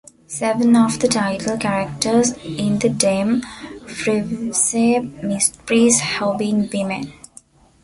Seven 0.25 0.75
of 0.75 0.97
the 0.97 1.07
title 1.07 1.57
characters 1.59 2.31
in 2.43 2.79
the 2.79 2.89
Dame 2.89 3.41
Frevisse 3.85 4.99
mysteries 5.23 5.99
have 5.99 6.39
been 6.39 6.67
women. 6.73 7.13